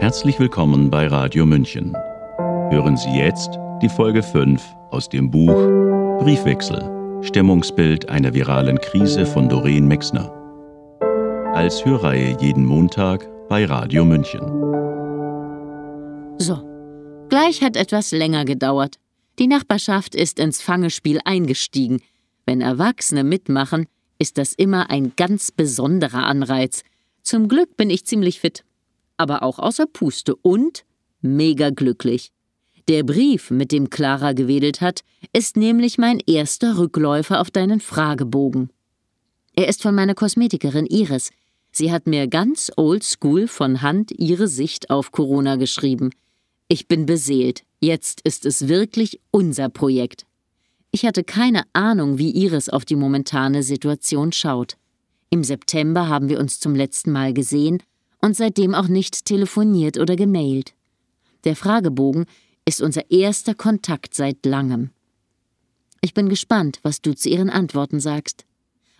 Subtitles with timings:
[0.00, 1.94] Herzlich willkommen bei Radio München.
[2.70, 3.50] Hören Sie jetzt
[3.82, 5.52] die Folge 5 aus dem Buch
[6.20, 10.32] Briefwechsel, Stimmungsbild einer viralen Krise von Doreen Mexner.
[11.52, 14.40] Als Hörreihe jeden Montag bei Radio München.
[16.38, 16.62] So,
[17.28, 18.96] gleich hat etwas länger gedauert.
[19.38, 22.00] Die Nachbarschaft ist ins Fangespiel eingestiegen.
[22.46, 23.84] Wenn Erwachsene mitmachen,
[24.18, 26.84] ist das immer ein ganz besonderer Anreiz.
[27.22, 28.64] Zum Glück bin ich ziemlich fit,
[29.20, 30.84] aber auch außer Puste und
[31.20, 32.32] mega glücklich.
[32.88, 35.02] Der Brief, mit dem Clara gewedelt hat,
[35.34, 38.70] ist nämlich mein erster Rückläufer auf deinen Fragebogen.
[39.54, 41.30] Er ist von meiner Kosmetikerin Iris.
[41.70, 46.10] Sie hat mir ganz oldschool von Hand ihre Sicht auf Corona geschrieben.
[46.68, 47.64] Ich bin beseelt.
[47.78, 50.24] Jetzt ist es wirklich unser Projekt.
[50.92, 54.76] Ich hatte keine Ahnung, wie Iris auf die momentane Situation schaut.
[55.28, 57.82] Im September haben wir uns zum letzten Mal gesehen
[58.20, 60.74] und seitdem auch nicht telefoniert oder gemailt.
[61.44, 62.26] Der Fragebogen
[62.64, 64.90] ist unser erster Kontakt seit langem.
[66.02, 68.44] Ich bin gespannt, was du zu ihren Antworten sagst.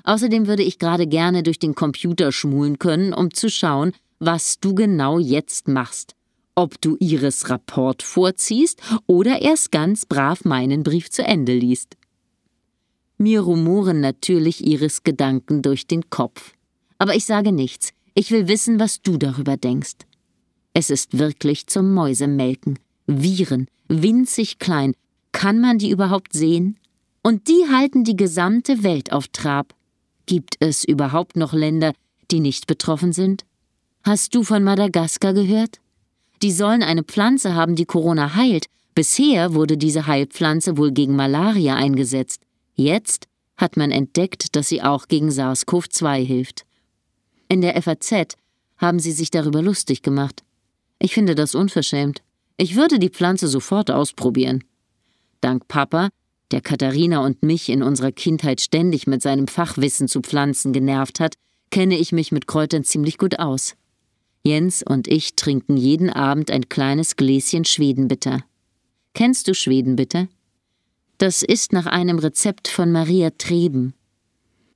[0.04, 4.74] Außerdem würde ich gerade gerne durch den Computer schmulen können, um zu schauen, was du
[4.74, 6.14] genau jetzt machst.
[6.54, 11.96] Ob du Iris Rapport vorziehst oder erst ganz brav meinen Brief zu Ende liest.
[13.18, 16.54] Mir rumoren natürlich Iris Gedanken durch den Kopf.
[16.98, 17.92] Aber ich sage nichts.
[18.20, 19.96] Ich will wissen, was du darüber denkst.
[20.74, 22.78] Es ist wirklich zum Mäusemelken.
[23.06, 24.92] Viren, winzig klein.
[25.32, 26.78] Kann man die überhaupt sehen?
[27.22, 29.74] Und die halten die gesamte Welt auf Trab.
[30.26, 31.94] Gibt es überhaupt noch Länder,
[32.30, 33.46] die nicht betroffen sind?
[34.02, 35.80] Hast du von Madagaskar gehört?
[36.42, 38.66] Die sollen eine Pflanze haben, die Corona heilt.
[38.94, 42.42] Bisher wurde diese Heilpflanze wohl gegen Malaria eingesetzt.
[42.74, 46.66] Jetzt hat man entdeckt, dass sie auch gegen SARS-CoV-2 hilft.
[47.50, 48.36] In der FAZ
[48.76, 50.44] haben sie sich darüber lustig gemacht.
[51.00, 52.22] Ich finde das unverschämt.
[52.56, 54.62] Ich würde die Pflanze sofort ausprobieren.
[55.40, 56.10] Dank Papa,
[56.52, 61.34] der Katharina und mich in unserer Kindheit ständig mit seinem Fachwissen zu Pflanzen genervt hat,
[61.70, 63.75] kenne ich mich mit Kräutern ziemlich gut aus.
[64.44, 68.44] Jens und ich trinken jeden Abend ein kleines Gläschen Schwedenbitter.
[69.12, 70.28] Kennst du Schwedenbitter?
[71.19, 73.92] Das ist nach einem Rezept von Maria Treben.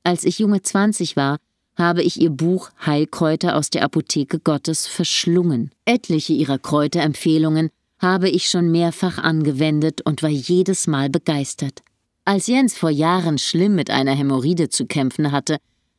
[0.02, 1.38] Als ich junge 20 war,
[1.76, 5.70] habe ich ihr Buch Heilkräuter aus der Apotheke Gottes verschlungen.
[5.84, 11.82] Etliche ihrer Kräuterempfehlungen habe ich schon mehrfach angewendet und war jedes Mal begeistert.
[12.24, 15.58] Als Jens vor Jahren schlimm mit einer Hämorrhoide zu kämpfen hatte,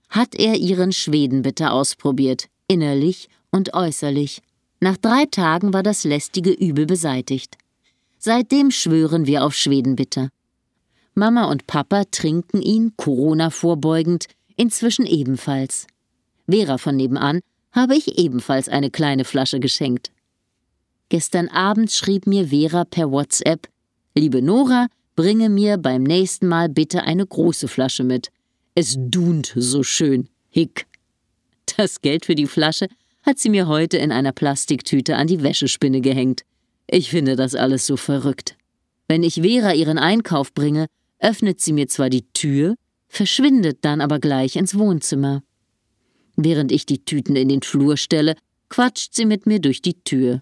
[0.09, 4.41] hat er ihren Schwedenbitter ausprobiert, innerlich und äußerlich.
[4.79, 7.57] Nach drei Tagen war das lästige Übel beseitigt.
[8.17, 10.29] Seitdem schwören wir auf Schwedenbitter.
[11.13, 15.87] Mama und Papa trinken ihn, Corona vorbeugend, inzwischen ebenfalls.
[16.49, 20.11] Vera von nebenan habe ich ebenfalls eine kleine Flasche geschenkt.
[21.09, 23.67] Gestern Abend schrieb mir Vera per WhatsApp:
[24.15, 28.29] Liebe Nora, bringe mir beim nächsten Mal bitte eine große Flasche mit.
[28.75, 30.29] Es dunt so schön.
[30.49, 30.87] Hick.
[31.77, 32.87] Das Geld für die Flasche
[33.23, 36.43] hat sie mir heute in einer Plastiktüte an die Wäschespinne gehängt.
[36.87, 38.55] Ich finde das alles so verrückt.
[39.07, 40.87] Wenn ich Vera ihren Einkauf bringe,
[41.19, 42.75] öffnet sie mir zwar die Tür,
[43.15, 45.41] verschwindet dann aber gleich ins Wohnzimmer.
[46.35, 48.35] Während ich die Tüten in den Flur stelle,
[48.69, 50.41] quatscht sie mit mir durch die Tür.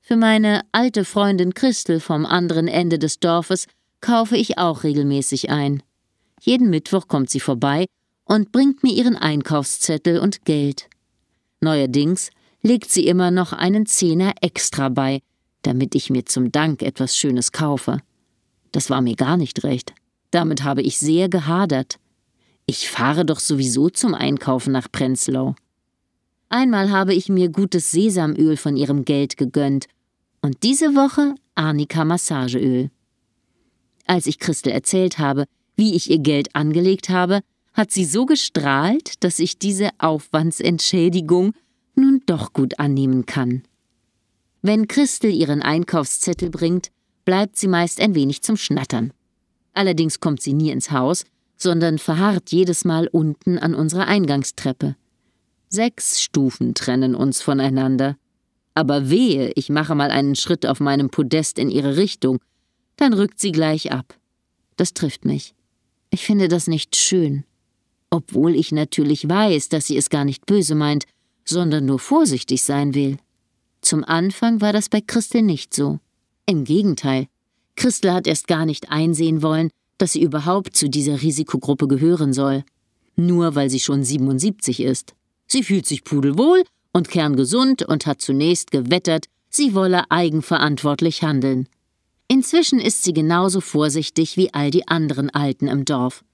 [0.00, 3.66] Für meine alte Freundin Christel vom anderen Ende des Dorfes
[4.00, 5.82] kaufe ich auch regelmäßig ein.
[6.40, 7.86] Jeden Mittwoch kommt sie vorbei
[8.24, 10.88] und bringt mir ihren Einkaufszettel und Geld.
[11.60, 12.30] Neuerdings
[12.62, 15.20] legt sie immer noch einen Zehner extra bei,
[15.62, 18.00] damit ich mir zum Dank etwas Schönes kaufe.
[18.72, 19.94] Das war mir gar nicht recht.
[20.30, 21.98] Damit habe ich sehr gehadert.
[22.66, 25.54] Ich fahre doch sowieso zum Einkaufen nach Prenzlau.
[26.50, 29.86] Einmal habe ich mir gutes Sesamöl von ihrem Geld gegönnt
[30.40, 32.90] und diese Woche Arnika Massageöl.
[34.06, 35.44] Als ich Christel erzählt habe,
[35.76, 37.40] wie ich ihr Geld angelegt habe,
[37.74, 41.52] hat sie so gestrahlt, dass ich diese Aufwandsentschädigung
[41.94, 43.62] nun doch gut annehmen kann.
[44.62, 46.88] Wenn Christel ihren Einkaufszettel bringt,
[47.24, 49.12] bleibt sie meist ein wenig zum Schnattern.
[49.74, 51.24] Allerdings kommt sie nie ins Haus,
[51.56, 54.96] sondern verharrt jedes Mal unten an unserer Eingangstreppe.
[55.68, 58.16] Sechs Stufen trennen uns voneinander.
[58.74, 62.38] Aber wehe, ich mache mal einen Schritt auf meinem Podest in ihre Richtung,
[62.96, 64.16] dann rückt sie gleich ab.
[64.76, 65.54] Das trifft mich.
[66.10, 67.44] Ich finde das nicht schön.
[68.10, 71.04] Obwohl ich natürlich weiß, dass sie es gar nicht böse meint,
[71.44, 73.18] sondern nur vorsichtig sein will.
[73.80, 75.98] Zum Anfang war das bei Christel nicht so.
[76.46, 77.26] Im Gegenteil,
[77.78, 82.64] Christel hat erst gar nicht einsehen wollen, dass sie überhaupt zu dieser Risikogruppe gehören soll.
[83.16, 85.14] Nur weil sie schon 77 ist.
[85.46, 91.68] Sie fühlt sich pudelwohl und kerngesund und hat zunächst gewettert, sie wolle eigenverantwortlich handeln.
[92.26, 96.24] Inzwischen ist sie genauso vorsichtig wie all die anderen Alten im Dorf.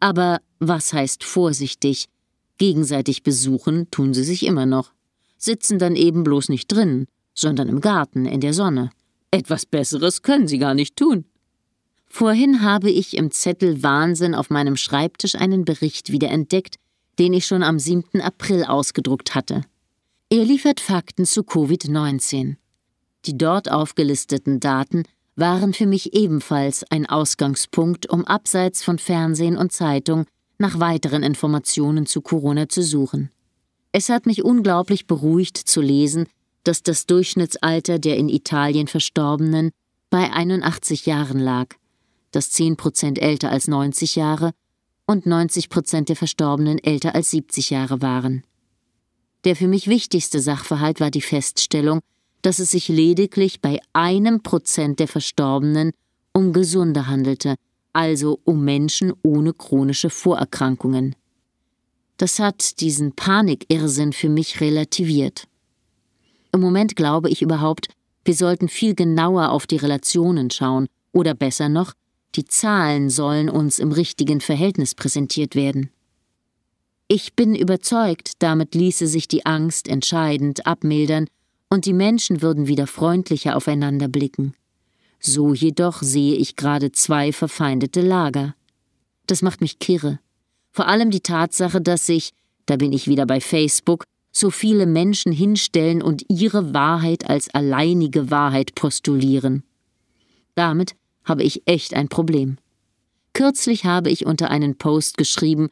[0.00, 2.08] Aber was heißt vorsichtig?
[2.56, 4.92] Gegenseitig besuchen tun sie sich immer noch,
[5.36, 8.90] sitzen dann eben bloß nicht drin, sondern im Garten in der Sonne.
[9.30, 11.24] Etwas Besseres können sie gar nicht tun.
[12.06, 16.76] Vorhin habe ich im Zettel Wahnsinn auf meinem Schreibtisch einen Bericht wiederentdeckt,
[17.18, 18.20] den ich schon am 7.
[18.22, 19.62] April ausgedruckt hatte.
[20.30, 22.56] Er liefert Fakten zu Covid-19.
[23.26, 25.04] Die dort aufgelisteten Daten
[25.36, 30.24] waren für mich ebenfalls ein Ausgangspunkt, um abseits von Fernsehen und Zeitung
[30.58, 33.30] nach weiteren Informationen zu Corona zu suchen.
[33.92, 36.26] Es hat mich unglaublich beruhigt zu lesen,
[36.68, 39.70] dass das Durchschnittsalter der in Italien Verstorbenen
[40.10, 41.68] bei 81 Jahren lag,
[42.30, 44.52] das 10 Prozent älter als 90 Jahre
[45.06, 48.44] und 90 Prozent der Verstorbenen älter als 70 Jahre waren.
[49.44, 52.00] Der für mich wichtigste Sachverhalt war die Feststellung,
[52.42, 55.92] dass es sich lediglich bei einem Prozent der Verstorbenen
[56.34, 57.54] um Gesunde handelte,
[57.94, 61.16] also um Menschen ohne chronische Vorerkrankungen.
[62.18, 65.47] Das hat diesen Panikirrsinn für mich relativiert.
[66.52, 67.88] Im Moment glaube ich überhaupt,
[68.24, 71.94] wir sollten viel genauer auf die Relationen schauen, oder besser noch,
[72.34, 75.90] die Zahlen sollen uns im richtigen Verhältnis präsentiert werden.
[77.08, 81.26] Ich bin überzeugt, damit ließe sich die Angst entscheidend abmildern
[81.70, 84.54] und die Menschen würden wieder freundlicher aufeinander blicken.
[85.18, 88.54] So jedoch sehe ich gerade zwei verfeindete Lager.
[89.26, 90.20] Das macht mich kirre.
[90.70, 92.32] Vor allem die Tatsache, dass sich,
[92.66, 98.30] da bin ich wieder bei Facebook, so viele Menschen hinstellen und ihre Wahrheit als alleinige
[98.30, 99.64] Wahrheit postulieren.
[100.54, 100.94] Damit
[101.24, 102.56] habe ich echt ein Problem.
[103.32, 105.68] Kürzlich habe ich unter einen Post geschrieben,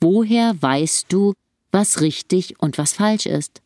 [0.00, 1.32] woher weißt du,
[1.72, 3.60] was richtig und was falsch ist?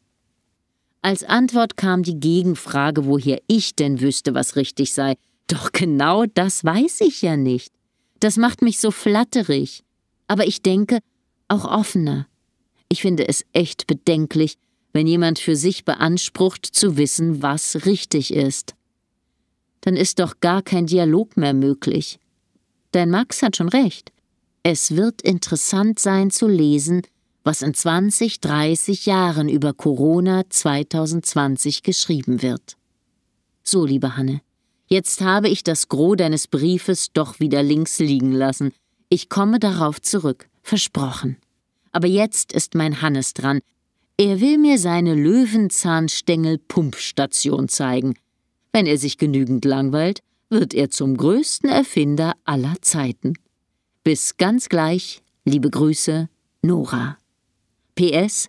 [1.03, 5.15] Als Antwort kam die Gegenfrage, woher ich denn wüsste, was richtig sei.
[5.47, 7.73] Doch genau das weiß ich ja nicht.
[8.21, 9.83] Das macht mich so flatterig.
[10.29, 10.99] Aber ich denke,
[11.49, 12.27] auch offener.
[12.93, 14.59] Ich finde es echt bedenklich,
[14.93, 18.75] wenn jemand für sich beansprucht zu wissen, was richtig ist.
[19.81, 22.19] Dann ist doch gar kein Dialog mehr möglich.
[22.93, 24.13] Denn Max hat schon recht.
[24.65, 27.03] Es wird interessant sein zu lesen,
[27.45, 32.77] was in 20, 30 Jahren über Corona 2020 geschrieben wird.
[33.63, 34.41] So, liebe Hanne,
[34.89, 38.73] jetzt habe ich das Gros deines Briefes doch wieder links liegen lassen.
[39.09, 41.37] Ich komme darauf zurück, versprochen.
[41.93, 43.61] Aber jetzt ist mein Hannes dran.
[44.17, 48.15] Er will mir seine Löwenzahnstängel-Pumpstation zeigen.
[48.73, 53.35] Wenn er sich genügend langweilt, wird er zum größten Erfinder aller Zeiten.
[54.05, 56.29] Bis ganz gleich, liebe Grüße,
[56.63, 57.17] Nora.
[57.95, 58.49] PS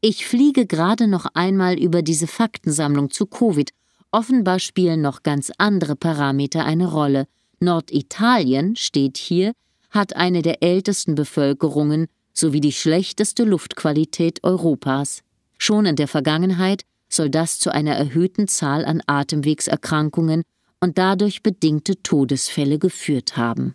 [0.00, 3.70] Ich fliege gerade noch einmal über diese Faktensammlung zu Covid.
[4.10, 7.26] Offenbar spielen noch ganz andere Parameter eine Rolle.
[7.60, 9.52] Norditalien, steht hier,
[9.90, 12.08] hat eine der ältesten Bevölkerungen
[12.38, 15.22] sowie die schlechteste Luftqualität Europas.
[15.58, 20.42] Schon in der Vergangenheit soll das zu einer erhöhten Zahl an Atemwegserkrankungen
[20.80, 23.74] und dadurch bedingte Todesfälle geführt haben.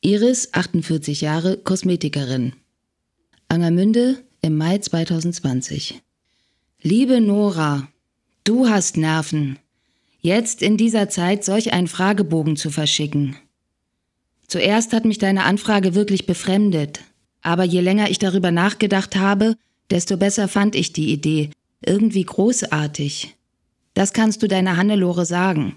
[0.00, 2.52] Iris, 48 Jahre, Kosmetikerin.
[3.48, 6.02] Angermünde im Mai 2020.
[6.82, 7.88] Liebe Nora,
[8.44, 9.58] du hast Nerven.
[10.20, 13.36] Jetzt in dieser Zeit solch einen Fragebogen zu verschicken.
[14.48, 17.00] Zuerst hat mich deine Anfrage wirklich befremdet,
[17.42, 19.56] aber je länger ich darüber nachgedacht habe,
[19.90, 21.50] desto besser fand ich die Idee,
[21.84, 23.36] irgendwie großartig.
[23.94, 25.76] Das kannst du deiner Hannelore sagen.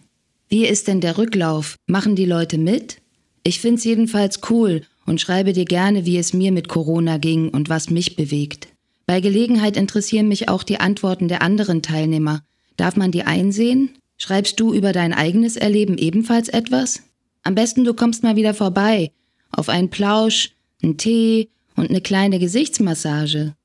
[0.49, 1.75] Wie ist denn der Rücklauf?
[1.87, 2.97] Machen die Leute mit?
[3.43, 7.69] Ich find's jedenfalls cool und schreibe dir gerne, wie es mir mit Corona ging und
[7.69, 8.67] was mich bewegt.
[9.05, 12.43] Bei Gelegenheit interessieren mich auch die Antworten der anderen Teilnehmer.
[12.75, 13.91] Darf man die einsehen?
[14.17, 17.03] Schreibst du über dein eigenes Erleben ebenfalls etwas?
[17.47, 19.13] Am besten du kommst mal wieder vorbei.
[19.51, 20.51] Auf einen Plausch,
[20.83, 23.55] einen Tee und eine kleine Gesichtsmassage.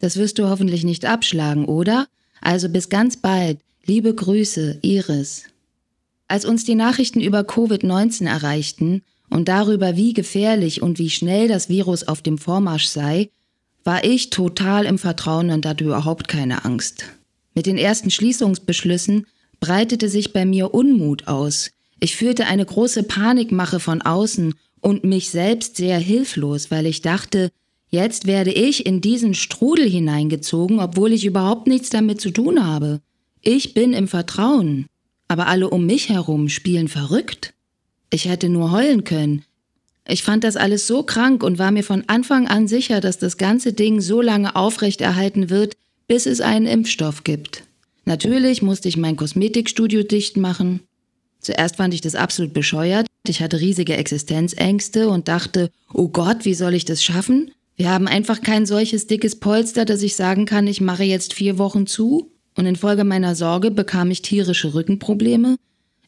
[0.00, 2.08] Das wirst du hoffentlich nicht abschlagen, oder?
[2.40, 3.60] Also bis ganz bald.
[3.84, 5.44] Liebe Grüße, Iris.
[6.26, 11.68] Als uns die Nachrichten über Covid-19 erreichten, und darüber, wie gefährlich und wie schnell das
[11.68, 13.30] Virus auf dem Vormarsch sei,
[13.84, 17.04] war ich total im Vertrauen und hatte überhaupt keine Angst.
[17.54, 19.28] Mit den ersten Schließungsbeschlüssen
[19.60, 21.70] breitete sich bei mir Unmut aus.
[22.04, 27.50] Ich fühlte eine große Panikmache von außen und mich selbst sehr hilflos, weil ich dachte,
[27.88, 33.00] jetzt werde ich in diesen Strudel hineingezogen, obwohl ich überhaupt nichts damit zu tun habe.
[33.40, 34.84] Ich bin im Vertrauen,
[35.28, 37.54] aber alle um mich herum spielen verrückt.
[38.10, 39.42] Ich hätte nur heulen können.
[40.06, 43.38] Ich fand das alles so krank und war mir von Anfang an sicher, dass das
[43.38, 45.72] ganze Ding so lange aufrechterhalten wird,
[46.06, 47.62] bis es einen Impfstoff gibt.
[48.04, 50.80] Natürlich musste ich mein Kosmetikstudio dicht machen.
[51.44, 53.06] Zuerst fand ich das absolut bescheuert.
[53.26, 57.52] Ich hatte riesige Existenzängste und dachte, oh Gott, wie soll ich das schaffen?
[57.76, 61.58] Wir haben einfach kein solches dickes Polster, dass ich sagen kann, ich mache jetzt vier
[61.58, 62.30] Wochen zu.
[62.56, 65.56] Und infolge meiner Sorge bekam ich tierische Rückenprobleme.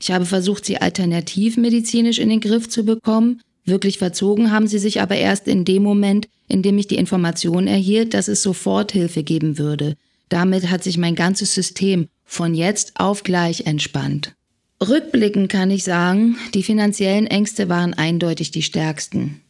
[0.00, 3.40] Ich habe versucht, sie alternativmedizinisch in den Griff zu bekommen.
[3.64, 7.66] Wirklich verzogen haben sie sich aber erst in dem Moment, in dem ich die Information
[7.66, 9.96] erhielt, dass es Soforthilfe geben würde.
[10.28, 14.34] Damit hat sich mein ganzes System von jetzt auf gleich entspannt.
[14.80, 19.40] Rückblickend kann ich sagen, die finanziellen Ängste waren eindeutig die stärksten.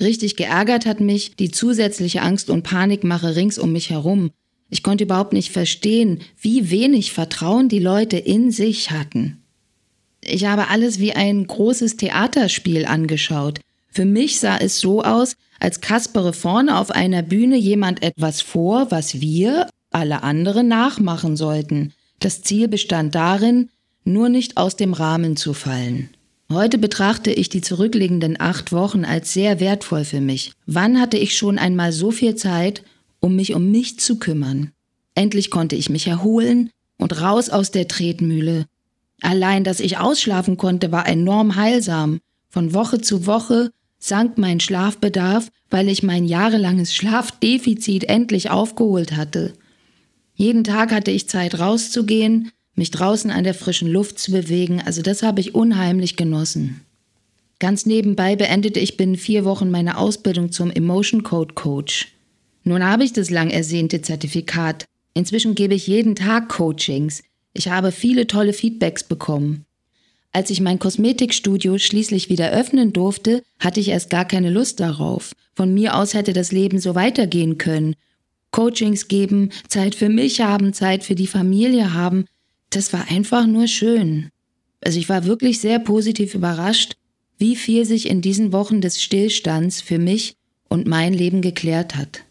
[0.00, 4.30] Richtig geärgert hat mich die zusätzliche Angst und Panikmache rings um mich herum.
[4.68, 9.42] Ich konnte überhaupt nicht verstehen, wie wenig Vertrauen die Leute in sich hatten.
[10.20, 13.60] Ich habe alles wie ein großes Theaterspiel angeschaut.
[13.88, 18.90] Für mich sah es so aus, als kaspere vorne auf einer Bühne jemand etwas vor,
[18.90, 21.94] was wir, alle anderen, nachmachen sollten.
[22.18, 23.70] Das Ziel bestand darin,
[24.06, 26.10] nur nicht aus dem Rahmen zu fallen.
[26.50, 30.52] Heute betrachte ich die zurückliegenden acht Wochen als sehr wertvoll für mich.
[30.66, 32.84] Wann hatte ich schon einmal so viel Zeit,
[33.20, 34.70] um mich um mich zu kümmern?
[35.14, 38.66] Endlich konnte ich mich erholen und raus aus der Tretmühle,
[39.22, 42.20] Allein, dass ich ausschlafen konnte, war enorm heilsam.
[42.50, 49.54] Von Woche zu Woche sank mein Schlafbedarf, weil ich mein jahrelanges Schlafdefizit endlich aufgeholt hatte.
[50.34, 55.02] Jeden Tag hatte ich Zeit rauszugehen, mich draußen an der frischen Luft zu bewegen, also
[55.02, 56.82] das habe ich unheimlich genossen.
[57.58, 62.12] Ganz nebenbei beendete ich binnen vier Wochen meine Ausbildung zum Emotion Code Coach.
[62.64, 64.84] Nun habe ich das lang ersehnte Zertifikat.
[65.14, 67.22] Inzwischen gebe ich jeden Tag Coachings.
[67.54, 69.64] Ich habe viele tolle Feedbacks bekommen.
[70.32, 75.32] Als ich mein Kosmetikstudio schließlich wieder öffnen durfte, hatte ich erst gar keine Lust darauf.
[75.54, 77.96] Von mir aus hätte das Leben so weitergehen können.
[78.50, 82.26] Coachings geben, Zeit für mich haben, Zeit für die Familie haben,
[82.70, 84.30] das war einfach nur schön.
[84.80, 86.94] Also ich war wirklich sehr positiv überrascht,
[87.38, 90.36] wie viel sich in diesen Wochen des Stillstands für mich
[90.68, 92.22] und mein Leben geklärt hat.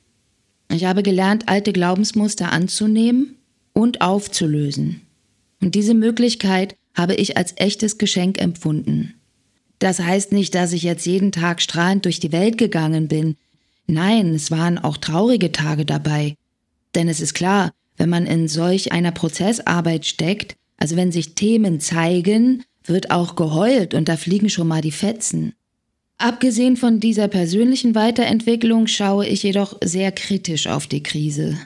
[0.71, 3.35] Ich habe gelernt, alte Glaubensmuster anzunehmen
[3.73, 5.01] und aufzulösen.
[5.61, 9.13] Und diese Möglichkeit habe ich als echtes Geschenk empfunden.
[9.79, 13.35] Das heißt nicht, dass ich jetzt jeden Tag strahlend durch die Welt gegangen bin.
[13.87, 16.35] Nein, es waren auch traurige Tage dabei.
[16.95, 21.79] Denn es ist klar, wenn man in solch einer Prozessarbeit steckt, also wenn sich Themen
[21.79, 25.53] zeigen, wird auch geheult und da fliegen schon mal die Fetzen.
[26.17, 31.57] Abgesehen von dieser persönlichen Weiterentwicklung schaue ich jedoch sehr kritisch auf die Krise.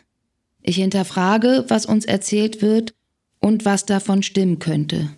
[0.62, 2.93] Ich hinterfrage, was uns erzählt wird
[3.39, 5.09] und was davon stimmen könnte.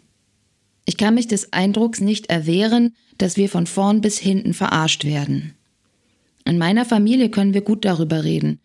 [0.86, 5.53] Ich kann mich des Eindrucks nicht erwehren, dass wir von vorn bis hinten verarscht werden.
[6.44, 8.60] In meiner Familie können wir gut darüber reden.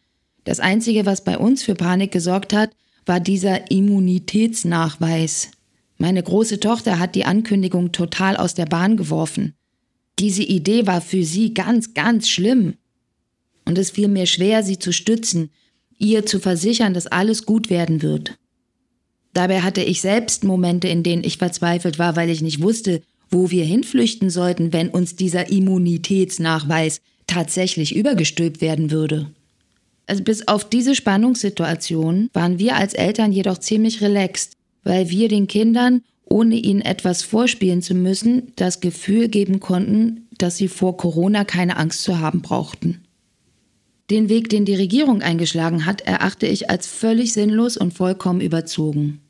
[0.47, 2.71] Das Einzige, was bei uns für Panik gesorgt hat,
[3.05, 5.50] war dieser Immunitätsnachweis.
[5.99, 9.55] Meine große Tochter hat die Ankündigung total aus der Bahn geworfen.
[10.21, 12.75] Diese Idee war für sie ganz, ganz schlimm.
[13.65, 15.50] Und es fiel mir schwer, sie zu stützen,
[15.99, 18.38] ihr zu versichern, dass alles gut werden wird.
[19.33, 23.50] Dabei hatte ich selbst Momente, in denen ich verzweifelt war, weil ich nicht wusste, wo
[23.50, 29.33] wir hinflüchten sollten, wenn uns dieser Immunitätsnachweis tatsächlich übergestülpt werden würde.
[30.07, 34.53] Also bis auf diese Spannungssituation waren wir als Eltern jedoch ziemlich relaxed,
[34.85, 40.57] weil wir den Kindern, ohne ihnen etwas vorspielen zu müssen, das Gefühl geben konnten, dass
[40.57, 43.03] sie vor Corona keine Angst zu haben brauchten.
[44.11, 49.21] Den Weg, den die Regierung eingeschlagen hat, erachte ich als völlig sinnlos und vollkommen überzogen.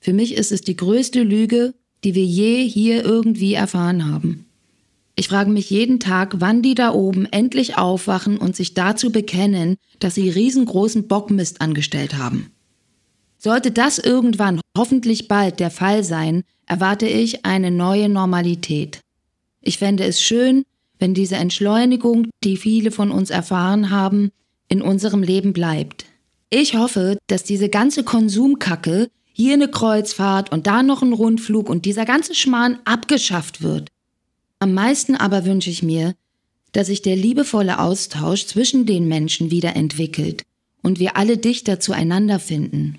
[0.00, 4.46] Für mich ist es die größte Lüge, die wir je hier irgendwie erfahren haben.
[5.16, 9.76] Ich frage mich jeden Tag, wann die da oben endlich aufwachen und sich dazu bekennen,
[10.00, 12.50] dass sie riesengroßen Bockmist angestellt haben.
[13.38, 19.00] Sollte das irgendwann hoffentlich bald der Fall sein, erwarte ich eine neue Normalität.
[19.60, 20.64] Ich fände es schön,
[20.98, 24.30] wenn diese Entschleunigung, die viele von uns erfahren haben,
[24.68, 26.06] in unserem Leben bleibt.
[26.50, 31.84] Ich hoffe, dass diese ganze Konsumkacke hier eine Kreuzfahrt und da noch ein Rundflug und
[31.84, 33.90] dieser ganze Schmarrn abgeschafft wird.
[34.64, 36.14] Am meisten aber wünsche ich mir,
[36.72, 40.42] dass sich der liebevolle Austausch zwischen den Menschen wieder entwickelt
[40.80, 42.98] und wir alle dichter zueinander finden.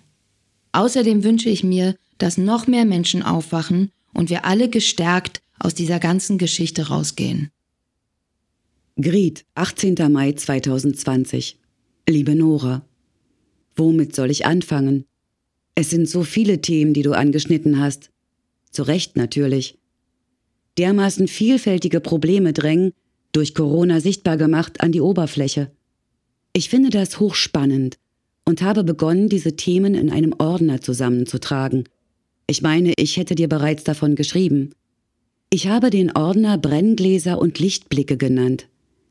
[0.73, 5.99] Außerdem wünsche ich mir, dass noch mehr Menschen aufwachen und wir alle gestärkt aus dieser
[5.99, 7.49] ganzen Geschichte rausgehen.
[9.01, 9.95] Gried, 18.
[10.11, 11.57] Mai 2020.
[12.07, 12.85] Liebe Nora,
[13.75, 15.05] womit soll ich anfangen?
[15.73, 18.11] Es sind so viele Themen, die du angeschnitten hast.
[18.69, 19.79] Zu Recht natürlich.
[20.77, 22.91] Dermaßen vielfältige Probleme drängen,
[23.31, 25.71] durch Corona sichtbar gemacht, an die Oberfläche.
[26.53, 27.97] Ich finde das hochspannend
[28.45, 31.83] und habe begonnen, diese Themen in einem Ordner zusammenzutragen.
[32.47, 34.71] Ich meine, ich hätte dir bereits davon geschrieben.
[35.49, 38.67] Ich habe den Ordner Brenngläser und Lichtblicke genannt.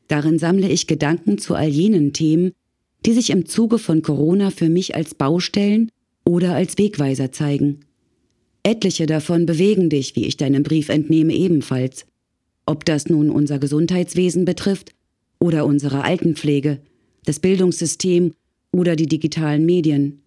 [0.07, 2.51] Darin sammle ich Gedanken zu all jenen Themen,
[3.05, 5.91] die sich im Zuge von Corona für mich als Baustellen
[6.23, 7.81] oder als Wegweiser zeigen.
[8.65, 12.07] Etliche davon bewegen dich, wie ich deinem Brief entnehme, ebenfalls.
[12.65, 14.95] Ob das nun unser Gesundheitswesen betrifft
[15.39, 16.79] oder unsere Altenpflege,
[17.25, 18.33] das Bildungssystem
[18.71, 20.21] oder die digitalen Medien.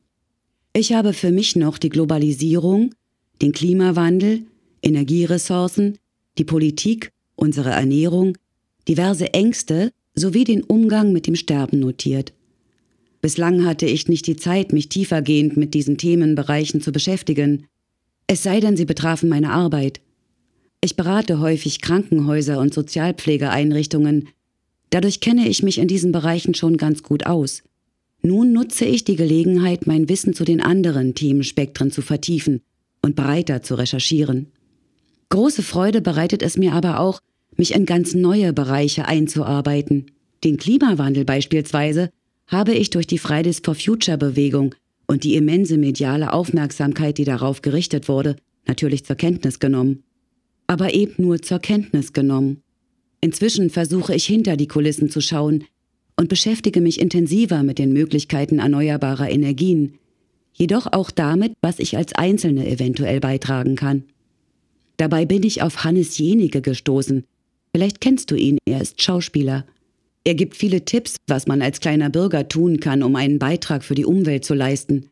[0.72, 2.94] Ich habe für mich noch die Globalisierung,
[3.42, 4.42] den Klimawandel,
[4.82, 5.98] Energieressourcen,
[6.38, 8.38] die Politik, unsere Ernährung,
[8.86, 12.32] diverse Ängste sowie den Umgang mit dem Sterben notiert.
[13.20, 17.66] Bislang hatte ich nicht die Zeit, mich tiefergehend mit diesen Themenbereichen zu beschäftigen,
[18.28, 20.00] es sei denn, sie betrafen meine Arbeit.
[20.80, 24.28] Ich berate häufig Krankenhäuser und Sozialpflegeeinrichtungen.
[24.90, 27.62] Dadurch kenne ich mich in diesen Bereichen schon ganz gut aus.
[28.22, 32.60] Nun nutze ich die Gelegenheit, mein Wissen zu den anderen Themenspektren zu vertiefen
[33.02, 34.48] und breiter zu recherchieren.
[35.30, 37.20] Große Freude bereitet es mir aber auch,
[37.56, 40.10] mich in ganz neue Bereiche einzuarbeiten.
[40.44, 42.10] Den Klimawandel beispielsweise
[42.46, 44.74] habe ich durch die Fridays for Future Bewegung
[45.08, 48.36] und die immense mediale Aufmerksamkeit, die darauf gerichtet wurde,
[48.66, 50.04] natürlich zur Kenntnis genommen.
[50.68, 52.62] Aber eben nur zur Kenntnis genommen.
[53.20, 55.64] Inzwischen versuche ich hinter die Kulissen zu schauen
[56.16, 59.94] und beschäftige mich intensiver mit den Möglichkeiten erneuerbarer Energien,
[60.52, 64.04] jedoch auch damit, was ich als Einzelne eventuell beitragen kann.
[64.98, 67.24] Dabei bin ich auf Hannes Jenige gestoßen.
[67.72, 69.64] Vielleicht kennst du ihn, er ist Schauspieler.
[70.28, 73.94] Er gibt viele Tipps, was man als kleiner Bürger tun kann, um einen Beitrag für
[73.94, 75.08] die Umwelt zu leisten.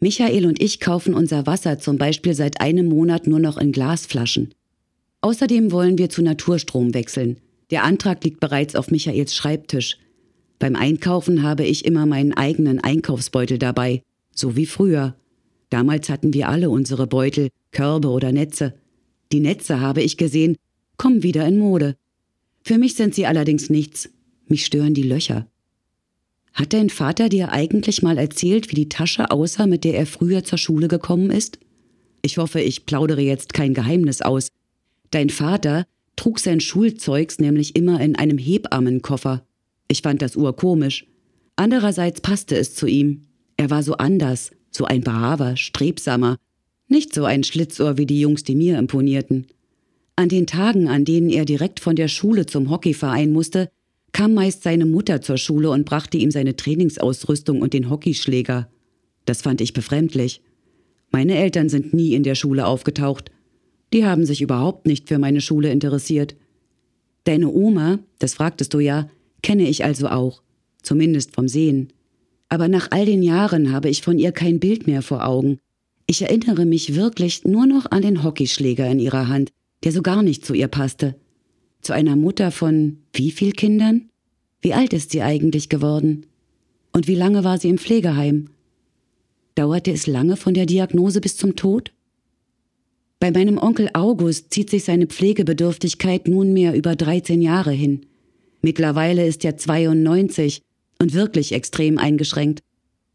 [0.00, 4.52] Michael und ich kaufen unser Wasser zum Beispiel seit einem Monat nur noch in Glasflaschen.
[5.22, 7.38] Außerdem wollen wir zu Naturstrom wechseln.
[7.70, 9.96] Der Antrag liegt bereits auf Michaels Schreibtisch.
[10.58, 14.02] Beim Einkaufen habe ich immer meinen eigenen Einkaufsbeutel dabei,
[14.34, 15.16] so wie früher.
[15.70, 18.74] Damals hatten wir alle unsere Beutel, Körbe oder Netze.
[19.32, 20.58] Die Netze, habe ich gesehen,
[20.98, 21.96] kommen wieder in Mode.
[22.62, 24.10] Für mich sind sie allerdings nichts.
[24.46, 25.46] Mich stören die Löcher.
[26.52, 30.44] Hat dein Vater dir eigentlich mal erzählt, wie die Tasche aussah, mit der er früher
[30.44, 31.58] zur Schule gekommen ist?
[32.22, 34.48] Ich hoffe, ich plaudere jetzt kein Geheimnis aus.
[35.10, 35.84] Dein Vater
[36.16, 39.44] trug sein Schulzeugs nämlich immer in einem Hebammenkoffer.
[39.88, 41.06] Ich fand das urkomisch.
[41.56, 43.26] Andererseits passte es zu ihm.
[43.56, 46.36] Er war so anders, so ein braver, strebsamer,
[46.88, 49.46] nicht so ein Schlitzohr wie die Jungs, die mir imponierten.
[50.16, 53.70] An den Tagen, an denen er direkt von der Schule zum Hockeyverein musste,
[54.14, 58.70] kam meist seine Mutter zur Schule und brachte ihm seine Trainingsausrüstung und den Hockeyschläger.
[59.26, 60.40] Das fand ich befremdlich.
[61.10, 63.32] Meine Eltern sind nie in der Schule aufgetaucht.
[63.92, 66.36] Die haben sich überhaupt nicht für meine Schule interessiert.
[67.24, 69.10] Deine Oma, das fragtest du ja,
[69.42, 70.42] kenne ich also auch,
[70.80, 71.92] zumindest vom Sehen.
[72.48, 75.58] Aber nach all den Jahren habe ich von ihr kein Bild mehr vor Augen.
[76.06, 79.50] Ich erinnere mich wirklich nur noch an den Hockeyschläger in ihrer Hand,
[79.82, 81.16] der so gar nicht zu ihr passte
[81.84, 84.10] zu einer Mutter von wie viel Kindern?
[84.60, 86.26] Wie alt ist sie eigentlich geworden?
[86.92, 88.50] Und wie lange war sie im Pflegeheim?
[89.54, 91.92] Dauerte es lange von der Diagnose bis zum Tod?
[93.20, 98.06] Bei meinem Onkel August zieht sich seine Pflegebedürftigkeit nunmehr über 13 Jahre hin.
[98.62, 100.62] Mittlerweile ist er 92
[101.00, 102.60] und wirklich extrem eingeschränkt.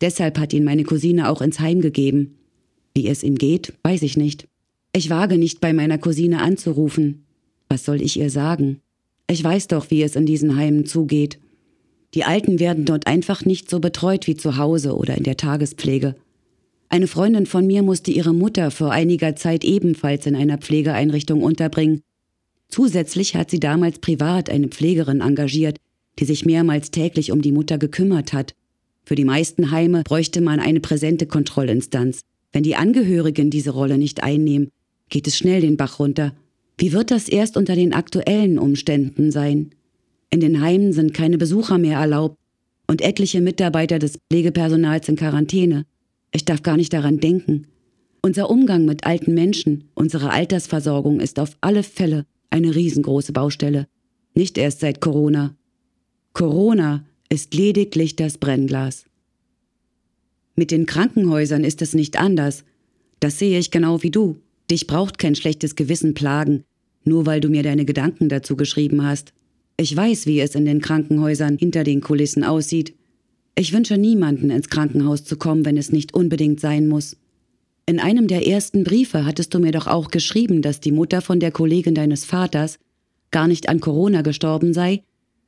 [0.01, 2.37] Deshalb hat ihn meine Cousine auch ins Heim gegeben.
[2.95, 4.47] Wie es ihm geht, weiß ich nicht.
[4.93, 7.25] Ich wage nicht bei meiner Cousine anzurufen.
[7.69, 8.81] Was soll ich ihr sagen?
[9.29, 11.37] Ich weiß doch, wie es in diesen Heimen zugeht.
[12.15, 16.15] Die Alten werden dort einfach nicht so betreut wie zu Hause oder in der Tagespflege.
[16.89, 22.01] Eine Freundin von mir musste ihre Mutter vor einiger Zeit ebenfalls in einer Pflegeeinrichtung unterbringen.
[22.69, 25.77] Zusätzlich hat sie damals privat eine Pflegerin engagiert,
[26.17, 28.55] die sich mehrmals täglich um die Mutter gekümmert hat.
[29.05, 32.21] Für die meisten Heime bräuchte man eine präsente Kontrollinstanz.
[32.51, 34.71] Wenn die Angehörigen diese Rolle nicht einnehmen,
[35.09, 36.33] geht es schnell den Bach runter
[36.79, 39.71] wie wird das erst unter den aktuellen Umständen sein?
[40.29, 42.37] In den Heimen sind keine Besucher mehr erlaubt
[42.87, 45.85] und etliche Mitarbeiter des Pflegepersonals in Quarantäne.
[46.31, 47.67] Ich darf gar nicht daran denken.
[48.21, 53.87] Unser Umgang mit alten Menschen, unsere Altersversorgung ist auf alle Fälle eine riesengroße Baustelle.
[54.33, 55.55] Nicht erst seit Corona.
[56.31, 59.05] Corona ist lediglich das Brennglas.
[60.55, 62.63] Mit den Krankenhäusern ist es nicht anders.
[63.19, 64.37] Das sehe ich genau wie du.
[64.71, 66.63] Dich braucht kein schlechtes Gewissen plagen,
[67.09, 69.33] nur weil du mir deine Gedanken dazu geschrieben hast.
[69.75, 72.95] Ich weiß, wie es in den Krankenhäusern hinter den Kulissen aussieht.
[73.55, 77.17] Ich wünsche niemanden ins Krankenhaus zu kommen, wenn es nicht unbedingt sein muss.
[77.85, 81.39] In einem der ersten Briefe hattest du mir doch auch geschrieben, dass die Mutter von
[81.39, 82.79] der Kollegin deines Vaters
[83.31, 85.01] gar nicht an Corona gestorben sei,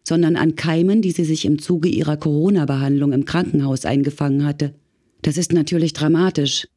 [0.04, 4.74] sondern an Keimen, die sie sich im Zuge ihrer Corona-Behandlung im Krankenhaus eingefangen hatte.
[5.22, 6.68] Das ist natürlich dramatisch.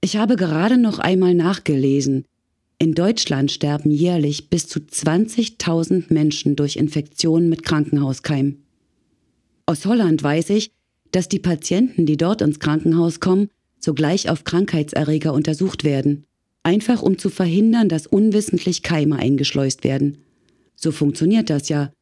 [0.00, 2.24] Ich habe gerade noch einmal nachgelesen.
[2.82, 8.56] In Deutschland sterben jährlich bis zu 20.000 Menschen durch Infektionen mit Krankenhauskeim.
[9.66, 10.72] Aus Holland weiß ich,
[11.12, 16.24] dass die Patienten, die dort ins Krankenhaus kommen, sogleich auf Krankheitserreger untersucht werden,
[16.62, 20.24] einfach um zu verhindern, dass unwissentlich Keime eingeschleust werden.
[20.74, 21.92] So funktioniert das ja.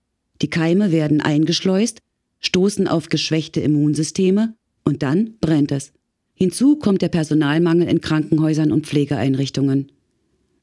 [0.43, 2.03] Die Keime werden eingeschleust,
[2.39, 5.91] stoßen auf geschwächte Immunsysteme und dann brennt es.
[6.35, 9.91] Hinzu kommt der Personalmangel in Krankenhäusern und Pflegeeinrichtungen.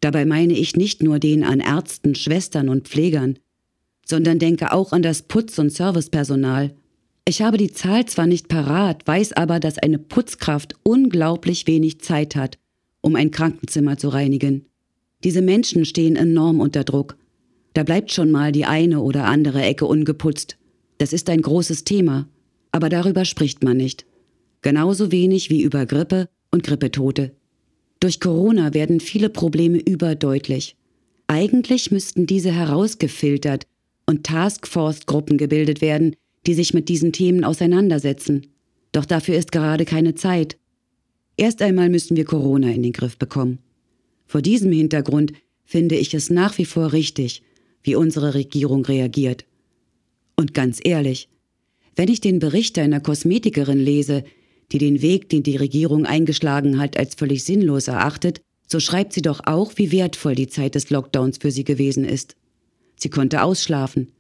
[0.05, 3.39] Dabei meine ich nicht nur den an Ärzten, Schwestern und Pflegern,
[4.05, 6.75] sondern denke auch an das Putz- und Servicepersonal.
[7.27, 12.35] Ich habe die Zahl zwar nicht parat, weiß aber, dass eine Putzkraft unglaublich wenig Zeit
[12.35, 12.59] hat,
[13.01, 14.67] um ein Krankenzimmer zu reinigen.
[15.23, 17.17] Diese Menschen stehen enorm unter Druck.
[17.73, 20.59] Da bleibt schon mal die eine oder andere Ecke ungeputzt.
[20.99, 22.29] Das ist ein großes Thema,
[22.71, 24.05] aber darüber spricht man nicht
[24.61, 27.31] genauso wenig wie über Grippe und Grippetote.
[28.05, 30.75] Durch Corona werden viele Probleme überdeutlich.
[31.25, 33.65] Eigentlich müssten diese herausgefiltert
[34.05, 36.15] und Taskforce-Gruppen gebildet werden,
[36.45, 38.45] die sich mit diesen Themen auseinandersetzen.
[38.91, 40.59] Doch dafür ist gerade keine Zeit.
[41.35, 43.57] Erst einmal müssen wir Corona in den Griff bekommen.
[44.27, 47.41] Vor diesem Hintergrund finde ich es nach wie vor richtig,
[47.81, 49.45] wie unsere Regierung reagiert.
[50.35, 51.27] Und ganz ehrlich,
[51.95, 54.23] wenn ich den Bericht einer Kosmetikerin lese,
[54.71, 59.21] die den Weg, den die Regierung eingeschlagen hat, als völlig sinnlos erachtet, so schreibt sie
[59.21, 62.35] doch auch, wie wertvoll die Zeit des Lockdowns für sie gewesen ist.
[62.95, 64.11] Sie konnte ausschlafen,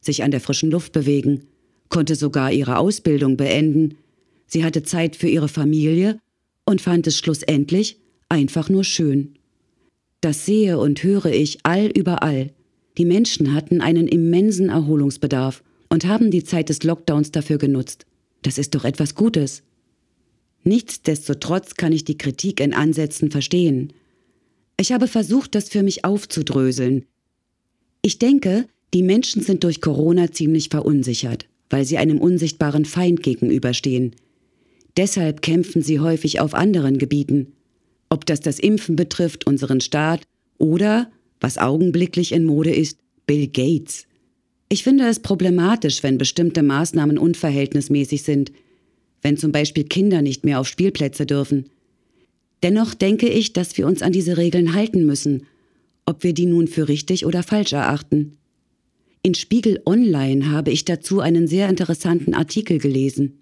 [0.00, 1.46] sich an der frischen Luft bewegen,
[1.88, 3.96] konnte sogar ihre Ausbildung beenden,
[4.46, 6.18] sie hatte Zeit für ihre Familie
[6.64, 9.34] und fand es schlussendlich einfach nur schön.
[10.20, 12.50] Das sehe und höre ich all überall.
[12.96, 18.06] Die Menschen hatten einen immensen Erholungsbedarf und haben die Zeit des Lockdowns dafür genutzt.
[18.42, 19.62] Das ist doch etwas Gutes.
[20.64, 23.92] Nichtsdestotrotz kann ich die Kritik in Ansätzen verstehen.
[24.78, 27.04] Ich habe versucht, das für mich aufzudröseln.
[28.02, 34.14] Ich denke, die Menschen sind durch Corona ziemlich verunsichert, weil sie einem unsichtbaren Feind gegenüberstehen.
[34.96, 37.54] Deshalb kämpfen sie häufig auf anderen Gebieten.
[38.10, 40.22] Ob das das Impfen betrifft, unseren Staat
[40.58, 44.06] oder, was augenblicklich in Mode ist, Bill Gates.
[44.68, 48.52] Ich finde es problematisch, wenn bestimmte Maßnahmen unverhältnismäßig sind,
[49.22, 51.70] wenn zum Beispiel Kinder nicht mehr auf Spielplätze dürfen.
[52.62, 55.46] Dennoch denke ich, dass wir uns an diese Regeln halten müssen,
[56.04, 58.36] ob wir die nun für richtig oder falsch erachten.
[59.22, 63.38] In Spiegel Online habe ich dazu einen sehr interessanten Artikel gelesen.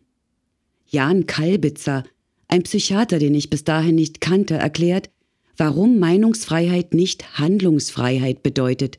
[0.87, 2.05] Jan Kalbitzer,
[2.49, 5.09] ein Psychiater, den ich bis dahin nicht kannte, erklärt,
[5.57, 8.99] warum Meinungsfreiheit nicht Handlungsfreiheit bedeutet.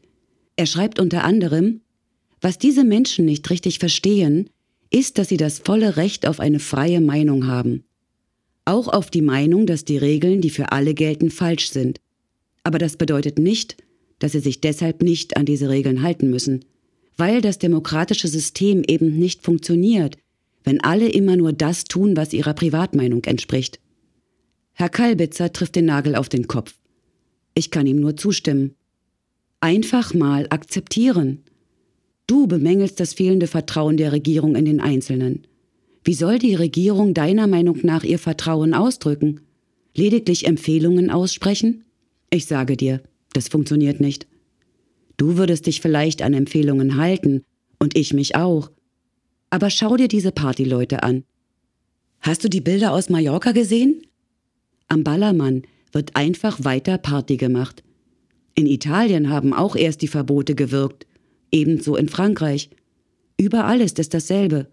[0.55, 1.81] Er schreibt unter anderem,
[2.39, 4.49] was diese Menschen nicht richtig verstehen,
[4.91, 7.83] ist, dass sie das volle Recht auf eine freie Meinung haben.
[8.65, 11.99] Auch auf die Meinung, dass die Regeln, die für alle gelten, falsch sind.
[12.63, 13.77] Aber das bedeutet nicht,
[14.19, 16.63] dass sie sich deshalb nicht an diese Regeln halten müssen,
[17.17, 20.17] weil das demokratische System eben nicht funktioniert,
[20.63, 23.79] wenn alle immer nur das tun, was ihrer Privatmeinung entspricht.
[24.73, 26.75] Herr Kalbitzer trifft den Nagel auf den Kopf.
[27.55, 28.75] Ich kann ihm nur zustimmen.
[29.59, 31.43] Einfach mal akzeptieren.
[32.31, 35.45] Du bemängelst das fehlende Vertrauen der Regierung in den Einzelnen.
[36.05, 39.41] Wie soll die Regierung deiner Meinung nach ihr Vertrauen ausdrücken?
[39.97, 41.83] Lediglich Empfehlungen aussprechen?
[42.29, 43.01] Ich sage dir,
[43.33, 44.27] das funktioniert nicht.
[45.17, 47.43] Du würdest dich vielleicht an Empfehlungen halten,
[47.79, 48.71] und ich mich auch.
[49.49, 51.25] Aber schau dir diese Partyleute an.
[52.21, 54.07] Hast du die Bilder aus Mallorca gesehen?
[54.87, 57.83] Am Ballermann wird einfach weiter Party gemacht.
[58.55, 61.05] In Italien haben auch erst die Verbote gewirkt.
[61.51, 62.69] Ebenso in Frankreich.
[63.37, 64.67] Überall ist es dasselbe.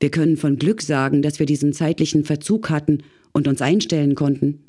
[0.00, 2.98] Wir können von Glück sagen, dass wir diesen zeitlichen Verzug hatten
[3.32, 4.64] und uns einstellen konnten.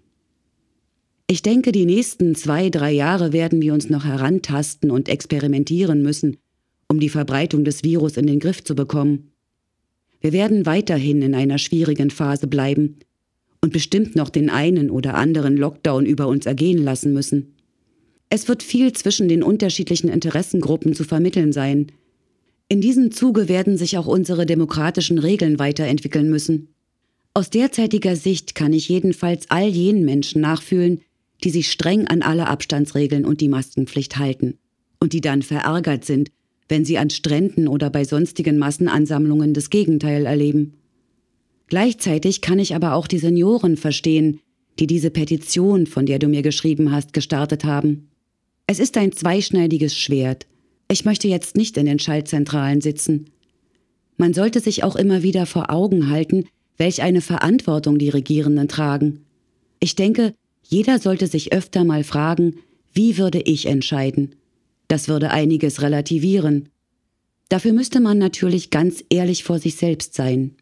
[1.28, 6.38] Ich denke, die nächsten zwei, drei Jahre werden wir uns noch herantasten und experimentieren müssen,
[6.88, 9.32] um die Verbreitung des Virus in den Griff zu bekommen.
[10.22, 12.98] Wir werden weiterhin in einer schwierigen Phase bleiben
[13.62, 17.56] und bestimmt noch den einen oder anderen Lockdown über uns ergehen lassen müssen.
[18.36, 21.92] Es wird viel zwischen den unterschiedlichen Interessengruppen zu vermitteln sein.
[22.68, 26.70] In diesem Zuge werden sich auch unsere demokratischen Regeln weiterentwickeln müssen.
[27.36, 31.02] Aus derzeitiger Sicht kann ich jedenfalls all jenen Menschen nachfühlen,
[31.44, 34.58] die sich streng an alle Abstandsregeln und die Maskenpflicht halten
[35.00, 36.32] und die dann verärgert sind,
[36.68, 40.74] wenn sie an Stränden oder bei sonstigen Massenansammlungen das Gegenteil erleben.
[41.68, 44.40] Gleichzeitig kann ich aber auch die Senioren verstehen,
[44.80, 48.10] die diese Petition, von der du mir geschrieben hast, gestartet haben.
[48.66, 50.48] Es ist ein zweischneidiges Schwert.
[50.90, 53.30] Ich möchte jetzt nicht in den Schaltzentralen sitzen.
[54.16, 56.46] Man sollte sich auch immer wieder vor Augen halten,
[56.78, 59.26] welch eine Verantwortung die Regierenden tragen.
[59.80, 62.56] Ich denke, jeder sollte sich öfter mal fragen,
[62.94, 64.36] wie würde ich entscheiden?
[64.88, 66.70] Das würde einiges relativieren.
[67.50, 70.56] Dafür müsste man natürlich ganz ehrlich vor sich selbst sein.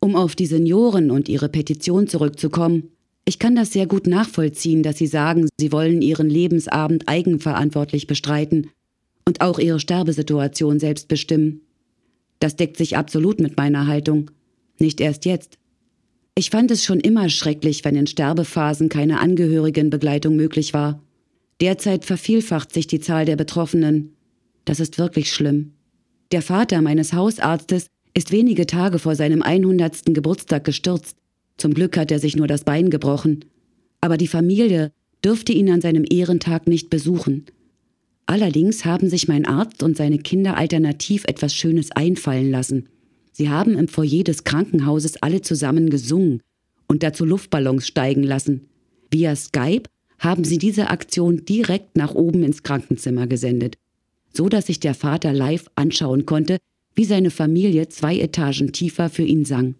[0.00, 2.90] Um auf die Senioren und ihre Petition zurückzukommen,
[3.30, 8.70] ich kann das sehr gut nachvollziehen, dass sie sagen, sie wollen ihren Lebensabend eigenverantwortlich bestreiten
[9.24, 11.60] und auch ihre Sterbesituation selbst bestimmen.
[12.40, 14.32] Das deckt sich absolut mit meiner Haltung.
[14.80, 15.58] Nicht erst jetzt.
[16.34, 21.00] Ich fand es schon immer schrecklich, wenn in Sterbephasen keine Angehörigenbegleitung möglich war.
[21.60, 24.16] Derzeit vervielfacht sich die Zahl der Betroffenen.
[24.64, 25.74] Das ist wirklich schlimm.
[26.32, 30.06] Der Vater meines Hausarztes ist wenige Tage vor seinem 100.
[30.06, 31.16] Geburtstag gestürzt.
[31.60, 33.44] Zum Glück hat er sich nur das Bein gebrochen.
[34.00, 34.92] Aber die Familie
[35.22, 37.44] dürfte ihn an seinem Ehrentag nicht besuchen.
[38.24, 42.88] Allerdings haben sich mein Arzt und seine Kinder alternativ etwas Schönes einfallen lassen.
[43.32, 46.40] Sie haben im Foyer des Krankenhauses alle zusammen gesungen
[46.88, 48.62] und dazu Luftballons steigen lassen.
[49.10, 49.82] Via Skype
[50.18, 53.76] haben sie diese Aktion direkt nach oben ins Krankenzimmer gesendet,
[54.32, 56.56] so dass sich der Vater live anschauen konnte,
[56.94, 59.74] wie seine Familie zwei Etagen tiefer für ihn sang.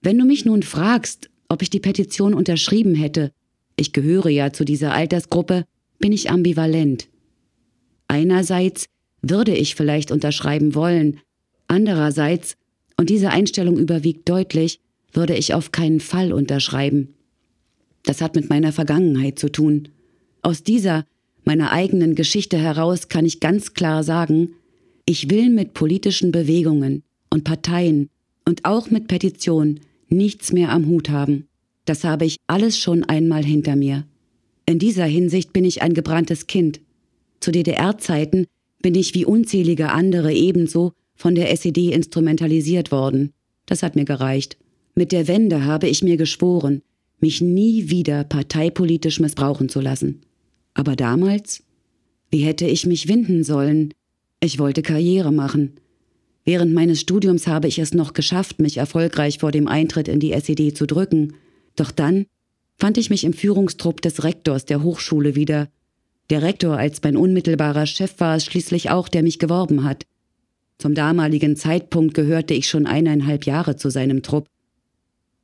[0.00, 3.32] Wenn du mich nun fragst, ob ich die Petition unterschrieben hätte,
[3.76, 5.64] ich gehöre ja zu dieser Altersgruppe,
[5.98, 7.08] bin ich ambivalent.
[8.06, 8.86] Einerseits
[9.22, 11.20] würde ich vielleicht unterschreiben wollen,
[11.66, 12.56] andererseits,
[12.96, 14.80] und diese Einstellung überwiegt deutlich,
[15.12, 17.14] würde ich auf keinen Fall unterschreiben.
[18.04, 19.88] Das hat mit meiner Vergangenheit zu tun.
[20.42, 21.04] Aus dieser,
[21.44, 24.54] meiner eigenen Geschichte heraus kann ich ganz klar sagen,
[25.06, 28.08] ich will mit politischen Bewegungen und Parteien
[28.44, 31.48] und auch mit Petitionen nichts mehr am Hut haben.
[31.84, 34.06] Das habe ich alles schon einmal hinter mir.
[34.66, 36.80] In dieser Hinsicht bin ich ein gebranntes Kind.
[37.40, 38.46] Zu DDR-Zeiten
[38.82, 43.32] bin ich wie unzählige andere ebenso von der SED instrumentalisiert worden.
[43.66, 44.56] Das hat mir gereicht.
[44.94, 46.82] Mit der Wende habe ich mir geschworen,
[47.20, 50.22] mich nie wieder parteipolitisch missbrauchen zu lassen.
[50.74, 51.62] Aber damals?
[52.30, 53.94] Wie hätte ich mich winden sollen?
[54.40, 55.72] Ich wollte Karriere machen.
[56.48, 60.32] Während meines Studiums habe ich es noch geschafft, mich erfolgreich vor dem Eintritt in die
[60.32, 61.34] SED zu drücken.
[61.76, 62.24] Doch dann
[62.78, 65.68] fand ich mich im Führungstrupp des Rektors der Hochschule wieder.
[66.30, 70.06] Der Rektor als mein unmittelbarer Chef war es schließlich auch, der mich geworben hat.
[70.78, 74.46] Zum damaligen Zeitpunkt gehörte ich schon eineinhalb Jahre zu seinem Trupp.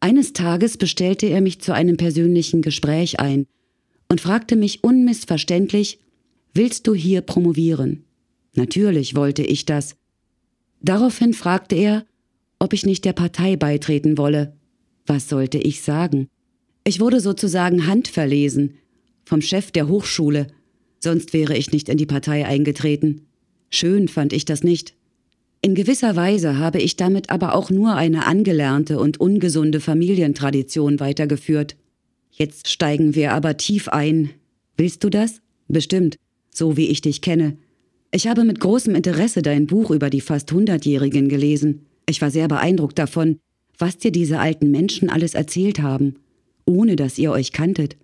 [0.01, 3.45] Eines Tages bestellte er mich zu einem persönlichen Gespräch ein
[4.09, 5.99] und fragte mich unmissverständlich,
[6.55, 8.07] willst du hier promovieren?
[8.55, 9.97] Natürlich wollte ich das.
[10.85, 12.05] Daraufhin fragte er,
[12.59, 14.55] ob ich nicht der Partei beitreten wolle.
[15.07, 16.29] Was sollte ich sagen?
[16.85, 18.75] Ich wurde sozusagen handverlesen
[19.25, 20.49] vom Chef der Hochschule,
[21.01, 23.23] sonst wäre ich nicht in die Partei eingetreten.
[23.71, 24.95] Schön fand ich das nicht.
[25.63, 31.77] In gewisser Weise habe ich damit aber auch nur eine angelernte und ungesunde Familientradition weitergeführt.
[32.31, 34.29] Jetzt steigen wir aber tief ein.
[34.77, 35.41] Willst du das?
[35.67, 36.17] Bestimmt,
[36.51, 37.57] so wie ich dich kenne.
[38.15, 41.87] Ich habe mit großem Interesse dein Buch über die fast Hundertjährigen gelesen.
[42.09, 43.41] Ich war sehr beeindruckt davon,
[43.77, 46.15] was dir diese alten Menschen alles erzählt haben,
[46.65, 47.97] ohne dass ihr euch kanntet.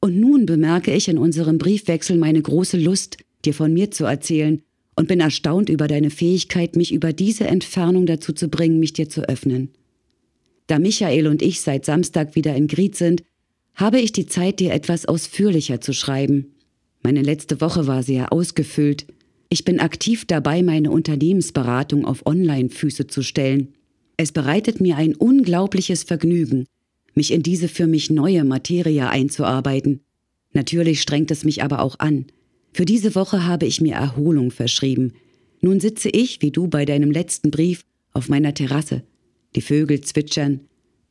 [0.00, 4.60] Und nun bemerke ich in unserem Briefwechsel meine große Lust, dir von mir zu erzählen
[4.96, 9.08] und bin erstaunt über deine Fähigkeit, mich über diese Entfernung dazu zu bringen, mich dir
[9.08, 9.70] zu öffnen.
[10.66, 13.22] Da Michael und ich seit Samstag wieder in Gried sind,
[13.76, 16.55] habe ich die Zeit, dir etwas ausführlicher zu schreiben.
[17.06, 19.06] Meine letzte Woche war sehr ausgefüllt.
[19.48, 23.68] Ich bin aktiv dabei, meine Unternehmensberatung auf Online-Füße zu stellen.
[24.16, 26.66] Es bereitet mir ein unglaubliches Vergnügen,
[27.14, 30.00] mich in diese für mich neue Materie einzuarbeiten.
[30.52, 32.26] Natürlich strengt es mich aber auch an.
[32.72, 35.12] Für diese Woche habe ich mir Erholung verschrieben.
[35.60, 39.04] Nun sitze ich, wie du bei deinem letzten Brief, auf meiner Terrasse.
[39.54, 40.58] Die Vögel zwitschern.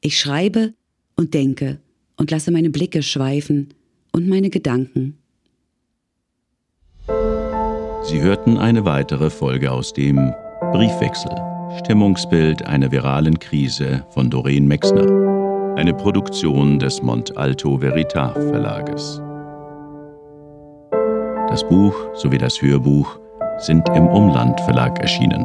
[0.01, 0.73] Ich schreibe
[1.15, 1.79] und denke
[2.17, 3.69] und lasse meine Blicke schweifen
[4.12, 5.19] und meine Gedanken.
[8.07, 10.31] Sie hörten eine weitere Folge aus dem
[10.71, 11.31] Briefwechsel.
[11.79, 15.75] Stimmungsbild einer viralen Krise von Doreen Mexner.
[15.75, 19.19] Eine Produktion des Mont Alto Veritas Verlages.
[21.49, 23.17] Das Buch sowie das Hörbuch
[23.57, 25.43] sind im Umland Verlag erschienen.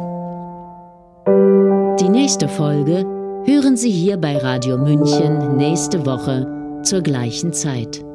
[1.99, 3.03] Die nächste Folge
[3.45, 8.05] hören Sie hier bei Radio München nächste Woche zur gleichen Zeit.